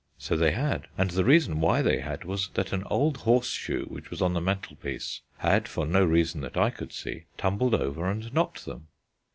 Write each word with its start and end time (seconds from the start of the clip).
So 0.17 0.35
they 0.35 0.49
had: 0.53 0.87
and 0.97 1.11
the 1.11 1.23
reason 1.23 1.61
why 1.61 1.83
they 1.83 1.99
had 1.99 2.23
was 2.23 2.47
that 2.55 2.73
an 2.73 2.83
old 2.89 3.17
horseshoe 3.17 3.85
which 3.85 4.09
was 4.09 4.19
on 4.19 4.33
the 4.33 4.41
mantelpiece 4.41 5.21
had, 5.37 5.67
for 5.67 5.85
no 5.85 6.03
reason 6.03 6.41
that 6.41 6.57
I 6.57 6.71
could 6.71 6.91
see, 6.91 7.25
tumbled 7.37 7.75
over 7.75 8.09
and 8.09 8.33
knocked 8.33 8.65
them. 8.65 8.87